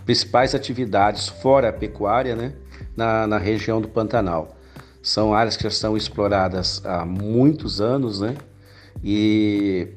principais 0.06 0.56
atividades 0.56 1.28
fora 1.28 1.70
a 1.70 1.74
pecuária 1.74 2.36
né? 2.36 2.54
na, 2.96 3.28
na 3.28 3.38
região 3.38 3.80
do 3.80 3.88
Pantanal. 3.88 4.57
São 5.08 5.34
áreas 5.34 5.56
que 5.56 5.64
já 5.64 5.72
são 5.72 5.96
exploradas 5.96 6.82
há 6.84 7.06
muitos 7.06 7.80
anos, 7.80 8.20
né? 8.20 8.36
E 9.02 9.88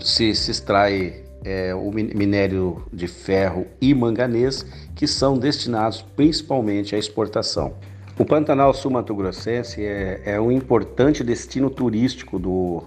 se, 0.00 0.34
se 0.34 0.50
extrai 0.50 1.24
é, 1.44 1.74
o 1.74 1.92
minério 1.92 2.86
de 2.90 3.06
ferro 3.06 3.66
e 3.78 3.94
manganês, 3.94 4.64
que 4.94 5.06
são 5.06 5.36
destinados 5.38 6.00
principalmente 6.16 6.94
à 6.94 6.98
exportação. 6.98 7.74
O 8.18 8.24
Pantanal 8.24 8.72
Sul-Mato 8.72 9.14
Grossense 9.14 9.84
é, 9.84 10.22
é, 10.24 10.40
um 10.40 10.50
importante 10.50 11.22
destino 11.22 11.68
turístico 11.68 12.38
do, 12.38 12.84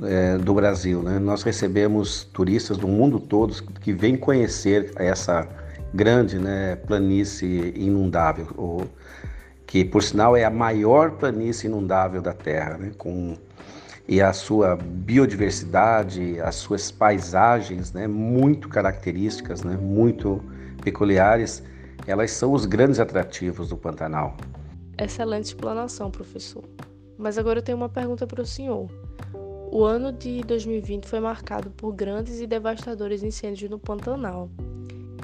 é, 0.00 0.38
do 0.38 0.54
Brasil. 0.54 1.02
Né? 1.02 1.18
Nós 1.18 1.42
recebemos 1.42 2.22
turistas 2.22 2.78
do 2.78 2.86
mundo 2.86 3.18
todo 3.18 3.52
que 3.80 3.92
vêm 3.92 4.16
conhecer 4.16 4.92
essa 4.94 5.48
grande 5.92 6.38
né, 6.38 6.76
planície 6.76 7.74
inundável, 7.74 8.46
que 9.70 9.84
por 9.84 10.02
sinal 10.02 10.36
é 10.36 10.44
a 10.44 10.50
maior 10.50 11.12
planície 11.12 11.68
inundável 11.68 12.20
da 12.20 12.32
Terra, 12.32 12.76
né, 12.76 12.90
com 12.98 13.36
e 14.08 14.20
a 14.20 14.32
sua 14.32 14.74
biodiversidade, 14.74 16.40
as 16.40 16.56
suas 16.56 16.90
paisagens, 16.90 17.92
né, 17.92 18.08
muito 18.08 18.68
características, 18.68 19.62
né, 19.62 19.76
muito 19.76 20.42
peculiares, 20.82 21.62
elas 22.04 22.32
são 22.32 22.52
os 22.52 22.66
grandes 22.66 22.98
atrativos 22.98 23.68
do 23.68 23.76
Pantanal. 23.76 24.36
Excelente 24.98 25.44
explanação, 25.44 26.10
professor. 26.10 26.64
Mas 27.16 27.38
agora 27.38 27.60
eu 27.60 27.62
tenho 27.62 27.78
uma 27.78 27.88
pergunta 27.88 28.26
para 28.26 28.42
o 28.42 28.46
senhor. 28.46 28.90
O 29.70 29.84
ano 29.84 30.10
de 30.10 30.40
2020 30.40 31.06
foi 31.06 31.20
marcado 31.20 31.70
por 31.70 31.92
grandes 31.92 32.40
e 32.40 32.46
devastadores 32.48 33.22
incêndios 33.22 33.70
no 33.70 33.78
Pantanal. 33.78 34.50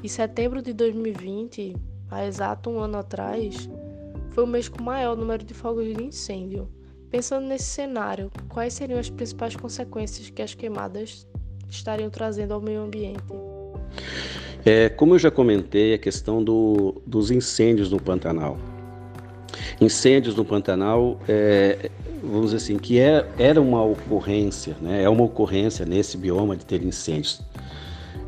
Em 0.05 0.09
setembro 0.09 0.63
de 0.63 0.73
2020, 0.73 1.75
há 2.09 2.25
exato 2.25 2.71
um 2.71 2.79
ano 2.79 2.99
atrás, 2.99 3.69
foi 4.37 4.45
o 4.45 4.47
mês 4.47 4.69
com 4.69 4.83
maior 4.83 5.17
número 5.17 5.43
de 5.43 5.55
fogos 5.55 5.87
de 5.87 6.05
incêndio. 6.05 6.69
Pensando 7.11 7.47
nesse 7.47 7.65
cenário, 7.65 8.31
quais 8.51 8.75
seriam 8.75 9.01
as 9.01 9.09
principais 9.09 9.57
consequências 9.57 10.29
que 10.29 10.43
as 10.43 10.53
queimadas 10.53 11.27
estariam 11.71 12.11
trazendo 12.11 12.53
ao 12.53 12.61
meio 12.61 12.83
ambiente? 12.83 13.25
É, 14.63 14.91
como 14.91 15.15
eu 15.15 15.19
já 15.19 15.31
comentei, 15.31 15.95
a 15.95 15.99
questão 15.99 16.45
do, 16.45 17.01
dos 17.07 17.31
incêndios 17.31 17.91
no 17.91 17.99
Pantanal. 17.99 18.59
Incêndios 19.81 20.37
no 20.37 20.45
Pantanal, 20.45 21.19
é, 21.27 21.91
vamos 22.23 22.51
dizer 22.51 22.57
assim, 22.59 22.77
que 22.77 23.01
é, 23.01 23.27
era 23.39 23.59
uma 23.59 23.83
ocorrência, 23.83 24.77
né? 24.83 25.03
é 25.03 25.09
uma 25.09 25.25
ocorrência 25.25 25.87
nesse 25.87 26.19
bioma 26.19 26.55
de 26.59 26.67
ter 26.67 26.85
incêndios. 26.85 27.41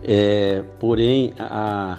É, 0.03 0.65
porém, 0.81 1.35
a, 1.39 1.99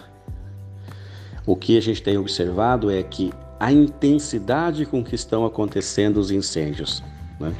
o 1.46 1.56
que 1.56 1.78
a 1.78 1.82
gente 1.82 2.02
tem 2.02 2.18
observado 2.18 2.90
é 2.90 3.04
que 3.04 3.32
a 3.60 3.72
intensidade 3.74 4.86
com 4.86 5.04
que 5.04 5.14
estão 5.14 5.46
acontecendo 5.46 6.18
os 6.18 6.32
incêndios. 6.32 7.04
Né? 7.40 7.54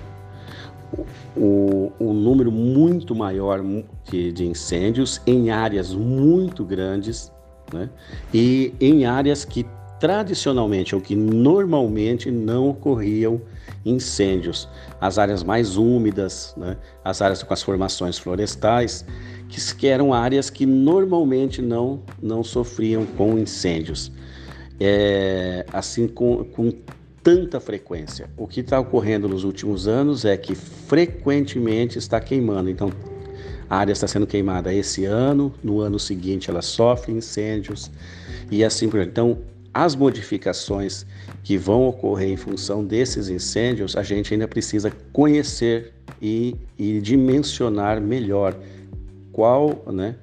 O, 1.36 1.92
o, 2.00 2.14
número 2.14 2.52
muito 2.52 3.14
maior 3.14 3.62
de, 4.10 4.46
incêndios 4.46 5.22
em 5.28 5.52
áreas 5.52 5.94
muito 5.94 6.64
grandes 6.64 7.32
né? 7.72 7.90
e 8.34 8.74
em 8.80 9.06
áreas 9.06 9.46
que 9.46 9.66
tradicionalmente 10.00 10.96
ou 10.96 11.02
que 11.02 11.16
normalmente 11.16 12.32
não 12.32 12.70
ocorriam 12.70 13.42
incêndios. 13.86 14.68
As 15.00 15.20
áreas 15.20 15.44
mais 15.44 15.76
úmidas, 15.76 16.56
né? 16.58 16.78
as 17.04 17.22
áreas 17.22 17.44
com 17.44 17.54
as 17.54 17.62
formações 17.62 18.18
florestais, 18.18 19.06
que, 19.50 19.76
que 19.76 19.88
eram 19.88 20.14
áreas 20.14 20.50
que 20.50 20.66
normalmente 20.66 21.62
não, 21.62 22.02
não 22.22 22.44
sofriam 22.44 23.06
com 23.06 23.38
incêndios 23.38 24.12
é, 24.80 25.66
assim 25.74 26.08
com, 26.08 26.44
com 26.46 26.72
tanta 27.24 27.60
frequência. 27.60 28.30
O 28.38 28.48
que 28.48 28.62
está 28.62 28.80
ocorrendo 28.80 29.28
nos 29.28 29.44
últimos 29.44 29.88
anos 29.88 30.26
é 30.26 30.38
que 30.38 30.56
frequentemente 30.56 31.98
está 31.98 32.20
queimando. 32.20 32.70
Então, 32.70 32.92
a 33.70 33.78
área 33.78 33.92
está 33.92 34.08
sendo 34.08 34.26
queimada 34.26 34.74
esse 34.74 35.06
ano, 35.06 35.54
no 35.64 35.80
ano 35.80 36.00
seguinte 36.00 36.50
ela 36.50 36.62
sofre 36.62 37.12
incêndios 37.12 37.92
e 38.50 38.64
assim 38.64 38.90
por 38.90 38.98
diante. 38.98 39.12
Então, 39.12 39.38
as 39.74 39.96
modificações 39.96 41.06
que 41.44 41.58
vão 41.58 41.88
ocorrer 41.88 42.30
em 42.30 42.38
função 42.38 42.84
desses 42.84 43.30
incêndios, 43.30 43.96
a 43.96 44.02
gente 44.02 44.34
ainda 44.34 44.48
precisa 44.48 44.92
conhecer 45.14 45.94
e, 46.22 46.56
e 46.78 47.00
dimensionar 47.00 48.02
melhor 48.02 48.56
qual, 49.32 49.84
né, 49.92 50.16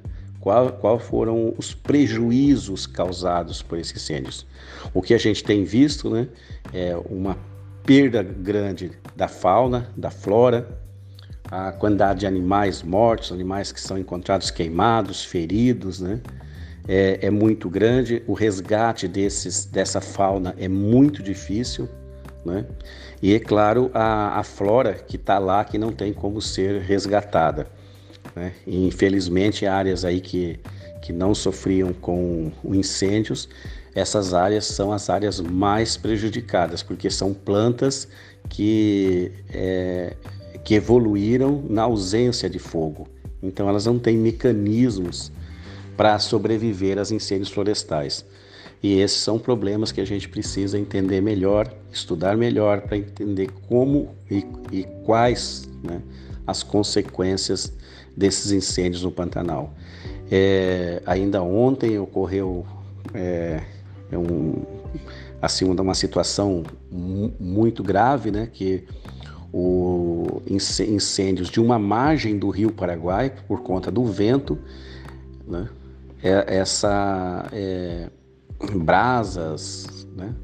qual, 0.46 0.70
qual 0.74 0.96
foram 1.00 1.52
os 1.58 1.74
prejuízos 1.74 2.86
causados 2.86 3.62
por 3.62 3.78
esses 3.78 3.96
incêndios. 3.96 4.46
O 4.94 5.02
que 5.02 5.12
a 5.12 5.18
gente 5.18 5.42
tem 5.42 5.64
visto 5.64 6.08
né, 6.08 6.28
é 6.72 6.96
uma 7.10 7.36
perda 7.82 8.22
grande 8.22 8.92
da 9.16 9.26
fauna, 9.26 9.90
da 9.96 10.08
flora, 10.08 10.78
a 11.50 11.72
quantidade 11.72 12.20
de 12.20 12.28
animais 12.28 12.80
mortos, 12.80 13.32
animais 13.32 13.72
que 13.72 13.80
são 13.80 13.98
encontrados 13.98 14.48
queimados, 14.52 15.24
feridos, 15.24 16.00
né, 16.00 16.20
é, 16.86 17.26
é 17.26 17.30
muito 17.30 17.68
grande. 17.68 18.22
O 18.24 18.32
resgate 18.32 19.08
desses, 19.08 19.66
dessa 19.66 20.00
fauna 20.00 20.54
é 20.56 20.68
muito 20.68 21.24
difícil. 21.24 21.88
Né? 22.44 22.64
E 23.20 23.34
é 23.34 23.40
claro, 23.40 23.90
a, 23.92 24.38
a 24.38 24.44
flora 24.44 24.94
que 24.94 25.16
está 25.16 25.40
lá 25.40 25.64
que 25.64 25.76
não 25.76 25.90
tem 25.90 26.12
como 26.12 26.40
ser 26.40 26.82
resgatada. 26.82 27.66
Né? 28.36 28.52
Infelizmente, 28.66 29.64
áreas 29.66 30.04
aí 30.04 30.20
que, 30.20 30.60
que 31.00 31.10
não 31.12 31.34
sofriam 31.34 31.94
com 31.94 32.52
incêndios, 32.64 33.48
essas 33.94 34.34
áreas 34.34 34.66
são 34.66 34.92
as 34.92 35.08
áreas 35.08 35.40
mais 35.40 35.96
prejudicadas, 35.96 36.82
porque 36.82 37.08
são 37.08 37.32
plantas 37.32 38.06
que, 38.50 39.32
é, 39.48 40.14
que 40.62 40.74
evoluíram 40.74 41.64
na 41.68 41.84
ausência 41.84 42.50
de 42.50 42.58
fogo. 42.58 43.08
Então, 43.42 43.68
elas 43.68 43.86
não 43.86 43.98
têm 43.98 44.18
mecanismos 44.18 45.32
para 45.96 46.18
sobreviver 46.18 46.98
aos 46.98 47.10
incêndios 47.10 47.48
florestais. 47.48 48.24
E 48.82 49.00
esses 49.00 49.18
são 49.18 49.38
problemas 49.38 49.90
que 49.90 50.00
a 50.02 50.04
gente 50.04 50.28
precisa 50.28 50.78
entender 50.78 51.22
melhor, 51.22 51.72
estudar 51.90 52.36
melhor 52.36 52.82
para 52.82 52.98
entender 52.98 53.48
como 53.66 54.14
e, 54.30 54.44
e 54.70 54.84
quais 55.04 55.66
né, 55.82 56.02
as 56.46 56.62
consequências 56.62 57.72
desses 58.16 58.50
incêndios 58.52 59.02
no 59.02 59.10
Pantanal. 59.10 59.74
É, 60.30 61.02
ainda 61.06 61.42
ontem 61.42 61.98
ocorreu 61.98 62.64
é, 63.14 63.60
um, 64.12 64.62
assim, 65.40 65.64
uma 65.64 65.94
situação 65.94 66.64
muito 66.90 67.82
grave, 67.82 68.30
né, 68.30 68.48
que 68.52 68.84
o 69.52 70.42
incêndios 70.46 71.48
de 71.48 71.60
uma 71.60 71.78
margem 71.78 72.38
do 72.38 72.50
Rio 72.50 72.72
Paraguai 72.72 73.32
por 73.46 73.62
conta 73.62 73.90
do 73.90 74.04
vento, 74.04 74.58
né, 75.46 75.68
é, 76.22 76.58
essa 76.58 77.48
é, 77.52 78.10
brasas, 78.74 80.06
né, 80.16 80.34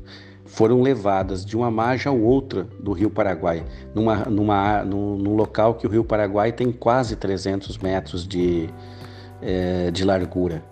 foram 0.52 0.82
levadas 0.82 1.46
de 1.46 1.56
uma 1.56 1.70
margem 1.70 2.12
a 2.12 2.14
outra 2.14 2.68
do 2.78 2.92
Rio 2.92 3.08
Paraguai, 3.08 3.64
numa, 3.94 4.16
numa, 4.26 4.84
num, 4.84 5.16
num 5.16 5.34
local 5.34 5.74
que 5.76 5.86
o 5.86 5.90
Rio 5.90 6.04
Paraguai 6.04 6.52
tem 6.52 6.70
quase 6.70 7.16
300 7.16 7.78
metros 7.78 8.28
de, 8.28 8.68
é, 9.40 9.90
de 9.90 10.04
largura. 10.04 10.62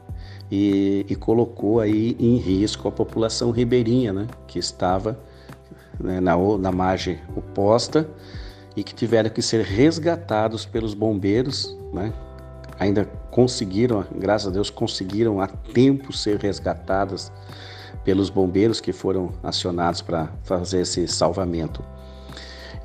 E, 0.51 1.07
e, 1.09 1.17
colocou 1.17 1.81
aí 1.81 2.15
em 2.21 2.37
risco 2.37 2.89
a 2.89 2.93
população 2.93 3.51
ribeirinha, 3.53 4.13
né, 4.13 4.27
que 4.47 4.59
estava 4.59 5.19
né, 5.99 6.21
na, 6.21 6.37
na 6.59 6.71
margem 6.71 7.19
oposta 7.35 8.07
e 8.77 8.83
que 8.83 8.95
tiveram 8.95 9.31
que 9.31 9.41
ser 9.41 9.65
resgatados 9.65 10.67
pelos 10.67 10.93
bombeiros, 10.93 11.75
né, 11.91 12.13
ainda 12.79 13.07
conseguiram, 13.31 14.05
graças 14.15 14.49
a 14.49 14.51
Deus, 14.51 14.69
conseguiram 14.69 15.41
a 15.41 15.47
tempo 15.47 16.13
ser 16.13 16.37
resgatadas 16.39 17.33
pelos 18.11 18.29
bombeiros 18.29 18.81
que 18.81 18.93
foram 18.93 19.31
acionados 19.41 20.03
para 20.03 20.33
fazer 20.43 20.81
esse 20.81 21.07
salvamento. 21.07 21.81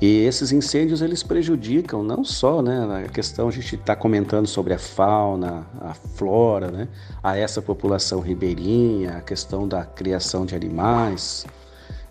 E 0.00 0.20
esses 0.20 0.52
incêndios 0.52 1.02
eles 1.02 1.24
prejudicam 1.24 2.04
não 2.04 2.22
só, 2.22 2.62
né, 2.62 3.04
a 3.04 3.08
questão 3.08 3.48
a 3.48 3.50
gente 3.50 3.74
está 3.74 3.96
comentando 3.96 4.46
sobre 4.46 4.72
a 4.72 4.78
fauna, 4.78 5.66
a 5.80 5.94
flora, 5.94 6.70
né, 6.70 6.86
a 7.24 7.36
essa 7.36 7.60
população 7.60 8.20
ribeirinha, 8.20 9.16
a 9.16 9.20
questão 9.20 9.66
da 9.66 9.84
criação 9.84 10.46
de 10.46 10.54
animais, 10.54 11.44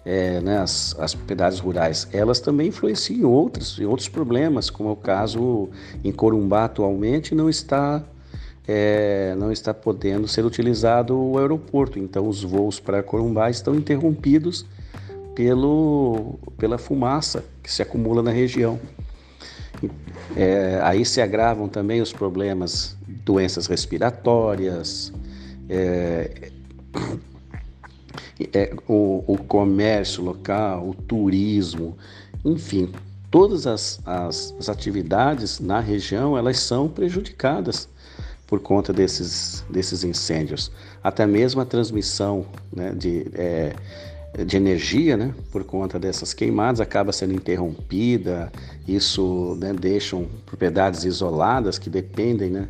é, 0.03 0.41
né, 0.41 0.57
as, 0.57 0.93
as, 0.99 1.15
propriedades 1.15 1.59
rurais, 1.59 2.09
elas 2.11 2.41
também 2.41 2.67
influenciam 2.67 3.17
em 3.17 3.23
outros, 3.23 3.79
em 3.79 3.85
outros 3.85 4.09
problemas, 4.09 4.69
como 4.69 4.89
é 4.89 4.91
o 4.91 4.97
caso 4.97 5.69
em 6.03 6.11
Corumbá 6.11 6.65
atualmente 6.65 7.33
não 7.33 7.49
está 7.49 8.03
é, 8.67 9.35
não 9.37 9.51
está 9.51 9.73
podendo 9.73 10.27
ser 10.27 10.45
utilizado 10.45 11.17
o 11.17 11.37
aeroporto. 11.37 11.99
Então, 11.99 12.27
os 12.27 12.43
voos 12.43 12.79
para 12.79 13.03
Corumbá 13.03 13.49
estão 13.49 13.75
interrompidos 13.75 14.65
pelo, 15.35 16.39
pela 16.57 16.77
fumaça 16.77 17.43
que 17.61 17.71
se 17.71 17.81
acumula 17.81 18.23
na 18.23 18.31
região. 18.31 18.79
É, 20.35 20.79
aí 20.83 21.05
se 21.05 21.21
agravam 21.21 21.67
também 21.67 22.01
os 22.01 22.13
problemas, 22.13 22.97
doenças 23.07 23.67
respiratórias, 23.67 25.11
é, 25.69 26.51
é, 28.53 28.73
o, 28.87 29.23
o, 29.27 29.37
comércio 29.37 30.23
local, 30.23 30.89
o 30.89 30.93
turismo, 30.93 31.97
enfim, 32.43 32.91
todas 33.29 33.67
as, 33.67 33.99
as, 34.05 34.55
as, 34.57 34.69
atividades 34.69 35.59
na 35.59 35.79
região 35.79 36.37
elas 36.37 36.59
são 36.59 36.87
prejudicadas 36.87 37.89
por 38.47 38.59
conta 38.59 38.93
desses, 38.93 39.65
desses 39.69 40.03
incêndios. 40.03 40.71
Até 41.03 41.25
mesmo 41.25 41.61
a 41.61 41.65
transmissão 41.65 42.45
né, 42.71 42.91
de, 42.91 43.27
é, 43.33 43.75
de 44.45 44.57
energia, 44.57 45.17
né, 45.17 45.33
por 45.51 45.63
conta 45.63 45.97
dessas 45.97 46.33
queimadas, 46.33 46.79
acaba 46.79 47.11
sendo 47.11 47.33
interrompida. 47.33 48.51
Isso 48.87 49.57
né, 49.59 49.73
deixa 49.73 50.17
propriedades 50.45 51.03
isoladas 51.03 51.79
que 51.79 51.89
dependem 51.89 52.49
né, 52.49 52.67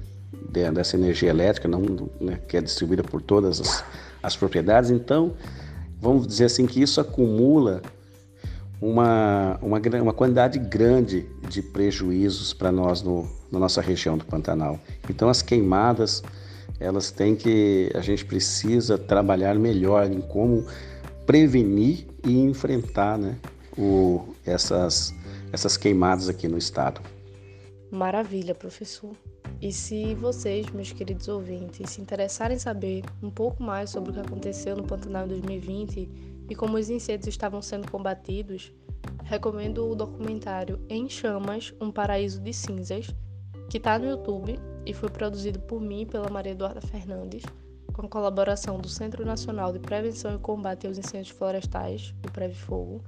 dessa 0.73 0.95
energia 0.95 1.29
elétrica, 1.29 1.67
não, 1.67 1.81
né, 2.21 2.39
que 2.47 2.55
é 2.55 2.61
distribuída 2.61 3.03
por 3.03 3.21
todas 3.21 3.59
as, 3.59 3.83
as 4.23 4.35
propriedades. 4.35 4.91
Então, 4.91 5.33
vamos 5.99 6.25
dizer 6.25 6.45
assim 6.45 6.65
que 6.65 6.81
isso 6.81 7.01
acumula 7.01 7.81
uma, 8.81 9.57
uma, 9.61 9.79
uma 10.01 10.13
quantidade 10.13 10.59
grande 10.59 11.25
de 11.49 11.61
prejuízos 11.61 12.53
para 12.53 12.71
nós 12.71 13.01
no, 13.01 13.27
na 13.55 13.61
nossa 13.61 13.81
região 13.81 14.17
do 14.17 14.25
Pantanal. 14.25 14.79
Então, 15.09 15.29
as 15.29 15.41
queimadas, 15.41 16.21
elas 16.79 17.09
têm 17.09 17.35
que, 17.35 17.91
a 17.95 18.01
gente 18.01 18.23
precisa 18.25 18.97
trabalhar 18.97 19.55
melhor 19.55 20.11
em 20.11 20.21
como 20.21 20.65
prevenir 21.25 22.05
e 22.23 22.37
enfrentar 22.39 23.17
né, 23.17 23.35
o, 23.77 24.23
essas, 24.45 25.13
essas 25.51 25.77
queimadas 25.77 26.29
aqui 26.29 26.47
no 26.47 26.57
estado. 26.57 27.01
Maravilha, 27.91 28.53
professor. 28.53 29.15
E 29.61 29.71
se 29.71 30.13
vocês, 30.15 30.69
meus 30.71 30.91
queridos 30.91 31.27
ouvintes, 31.27 31.89
se 31.91 32.01
interessarem 32.01 32.57
em 32.57 32.59
saber 32.59 33.03
um 33.23 33.29
pouco 33.29 33.63
mais 33.63 33.89
sobre 33.89 34.11
o 34.11 34.13
que 34.13 34.19
aconteceu 34.19 34.75
no 34.75 34.83
Pantanal 34.83 35.25
em 35.25 35.29
2020 35.29 36.09
e 36.49 36.55
como 36.55 36.77
os 36.77 36.89
incêndios 36.89 37.27
estavam 37.27 37.61
sendo 37.61 37.89
combatidos, 37.89 38.71
recomendo 39.23 39.89
o 39.89 39.95
documentário 39.95 40.79
Em 40.89 41.09
Chamas 41.09 41.73
Um 41.81 41.91
Paraíso 41.91 42.41
de 42.41 42.53
Cinzas, 42.53 43.07
que 43.69 43.77
está 43.77 43.97
no 43.97 44.07
YouTube 44.07 44.59
e 44.85 44.93
foi 44.93 45.09
produzido 45.09 45.59
por 45.59 45.81
mim 45.81 46.01
e 46.01 46.05
pela 46.05 46.29
Maria 46.29 46.51
Eduarda 46.51 46.81
Fernandes, 46.81 47.43
com 47.93 48.05
a 48.05 48.09
colaboração 48.09 48.77
do 48.77 48.89
Centro 48.89 49.25
Nacional 49.25 49.71
de 49.71 49.79
Prevenção 49.79 50.35
e 50.35 50.39
Combate 50.39 50.85
aos 50.85 50.97
Incêndios 50.97 51.35
Florestais, 51.35 52.13
o 52.27 52.31
Previfogo, 52.31 53.01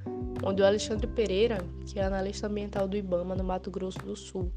onde 0.44 0.62
o 0.62 0.66
Alexandre 0.66 1.08
Pereira, 1.08 1.58
que 1.86 2.00
é 2.00 2.04
analista 2.04 2.48
ambiental 2.48 2.88
do 2.88 2.98
IBAMA 2.98 3.36
no 3.36 3.44
Mato 3.44 3.70
Grosso 3.70 4.00
do 4.00 4.16
Sul, 4.16 4.52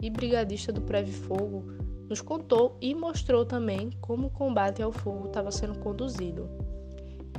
e 0.00 0.10
brigadista 0.10 0.72
do 0.72 0.82
Preve 0.82 1.12
Fogo, 1.12 1.64
nos 2.08 2.20
contou 2.20 2.76
e 2.80 2.94
mostrou 2.94 3.44
também 3.44 3.90
como 4.00 4.28
o 4.28 4.30
combate 4.30 4.82
ao 4.82 4.92
fogo 4.92 5.26
estava 5.26 5.50
sendo 5.50 5.78
conduzido. 5.78 6.48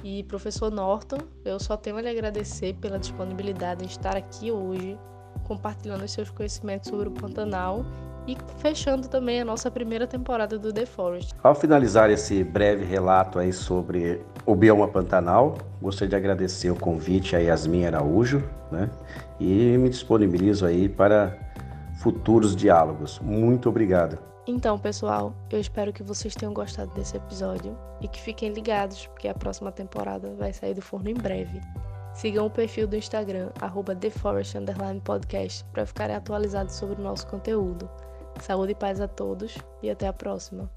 E 0.03 0.23
professor 0.23 0.71
Norton, 0.71 1.17
eu 1.43 1.59
só 1.59 1.75
tenho 1.75 1.97
a 1.97 2.01
lhe 2.01 2.09
agradecer 2.09 2.75
pela 2.75 2.99
disponibilidade 2.99 3.83
em 3.83 3.87
estar 3.87 4.15
aqui 4.15 4.51
hoje, 4.51 4.97
compartilhando 5.39 6.03
os 6.03 6.11
seus 6.11 6.29
conhecimentos 6.29 6.89
sobre 6.89 7.07
o 7.07 7.11
Pantanal 7.11 7.85
e 8.27 8.37
fechando 8.57 9.07
também 9.07 9.41
a 9.41 9.45
nossa 9.45 9.71
primeira 9.71 10.05
temporada 10.05 10.59
do 10.59 10.73
The 10.73 10.85
Forest. 10.85 11.33
Ao 11.41 11.55
finalizar 11.55 12.09
esse 12.09 12.43
breve 12.43 12.83
relato 12.83 13.39
aí 13.39 13.53
sobre 13.53 14.21
o 14.45 14.55
bioma 14.55 14.87
Pantanal, 14.87 15.57
gostaria 15.81 16.09
de 16.09 16.15
agradecer 16.15 16.69
o 16.69 16.75
convite 16.75 17.35
a 17.35 17.39
Yasmin 17.39 17.85
Araújo, 17.85 18.43
né? 18.71 18.89
E 19.39 19.77
me 19.77 19.89
disponibilizo 19.89 20.65
aí 20.65 20.89
para 20.89 21.37
futuros 22.01 22.55
diálogos. 22.55 23.19
Muito 23.19 23.69
obrigado. 23.69 24.19
Então, 24.45 24.79
pessoal, 24.79 25.33
eu 25.49 25.59
espero 25.59 25.91
que 25.91 26.01
vocês 26.01 26.33
tenham 26.33 26.53
gostado 26.53 26.93
desse 26.93 27.17
episódio 27.17 27.77
e 27.99 28.07
que 28.07 28.21
fiquem 28.21 28.53
ligados, 28.53 29.05
porque 29.07 29.27
a 29.27 29.33
próxima 29.33 29.71
temporada 29.73 30.33
vai 30.37 30.53
sair 30.53 30.73
do 30.73 30.81
forno 30.81 31.09
em 31.09 31.13
breve. 31.13 31.61
Sigam 32.17 32.47
o 32.47 32.49
perfil 32.49 32.87
do 32.87 32.95
Instagram, 32.95 33.51
TheForest_Podcast, 33.99 35.63
para 35.65 35.85
ficarem 35.85 36.15
atualizados 36.15 36.73
sobre 36.73 36.99
o 36.99 37.03
nosso 37.03 37.27
conteúdo. 37.27 37.87
Saúde 38.41 38.71
e 38.71 38.75
paz 38.75 38.99
a 38.99 39.07
todos 39.07 39.55
e 39.83 39.89
até 39.91 40.07
a 40.07 40.13
próxima. 40.13 40.67